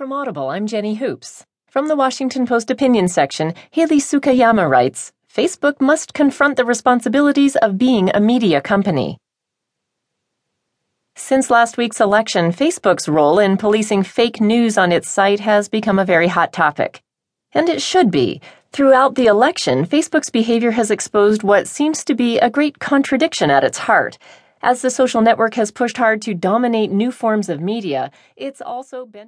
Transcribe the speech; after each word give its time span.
From 0.00 0.14
Audible, 0.14 0.48
I'm 0.48 0.66
Jenny 0.66 0.94
Hoops. 0.94 1.44
From 1.68 1.88
the 1.88 1.94
Washington 1.94 2.46
Post 2.46 2.70
opinion 2.70 3.06
section, 3.06 3.52
Hayley 3.70 3.98
Tsukayama 3.98 4.66
writes 4.66 5.12
Facebook 5.30 5.78
must 5.78 6.14
confront 6.14 6.56
the 6.56 6.64
responsibilities 6.64 7.54
of 7.56 7.76
being 7.76 8.10
a 8.14 8.18
media 8.18 8.62
company. 8.62 9.18
Since 11.16 11.50
last 11.50 11.76
week's 11.76 12.00
election, 12.00 12.50
Facebook's 12.50 13.10
role 13.10 13.38
in 13.38 13.58
policing 13.58 14.04
fake 14.04 14.40
news 14.40 14.78
on 14.78 14.90
its 14.90 15.10
site 15.10 15.40
has 15.40 15.68
become 15.68 15.98
a 15.98 16.06
very 16.06 16.28
hot 16.28 16.54
topic. 16.54 17.02
And 17.52 17.68
it 17.68 17.82
should 17.82 18.10
be. 18.10 18.40
Throughout 18.72 19.16
the 19.16 19.26
election, 19.26 19.84
Facebook's 19.84 20.30
behavior 20.30 20.70
has 20.70 20.90
exposed 20.90 21.42
what 21.42 21.68
seems 21.68 22.06
to 22.06 22.14
be 22.14 22.38
a 22.38 22.48
great 22.48 22.78
contradiction 22.78 23.50
at 23.50 23.64
its 23.64 23.76
heart. 23.76 24.16
As 24.62 24.82
the 24.82 24.90
social 24.90 25.22
network 25.22 25.54
has 25.54 25.70
pushed 25.70 25.96
hard 25.96 26.20
to 26.22 26.34
dominate 26.34 26.90
new 26.90 27.10
forms 27.10 27.48
of 27.48 27.62
media, 27.62 28.10
it's 28.36 28.60
also 28.60 29.06
been 29.06 29.18